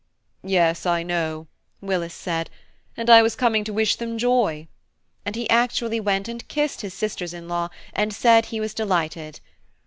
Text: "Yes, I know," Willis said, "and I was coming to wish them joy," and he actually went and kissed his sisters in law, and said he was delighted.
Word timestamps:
"Yes, 0.43 0.87
I 0.87 1.03
know," 1.03 1.45
Willis 1.79 2.15
said, 2.15 2.49
"and 2.97 3.07
I 3.07 3.21
was 3.21 3.35
coming 3.35 3.63
to 3.65 3.71
wish 3.71 3.97
them 3.97 4.17
joy," 4.17 4.67
and 5.27 5.35
he 5.35 5.47
actually 5.47 5.99
went 5.99 6.27
and 6.27 6.47
kissed 6.47 6.81
his 6.81 6.95
sisters 6.95 7.35
in 7.35 7.47
law, 7.47 7.69
and 7.93 8.11
said 8.11 8.47
he 8.47 8.59
was 8.59 8.73
delighted. 8.73 9.41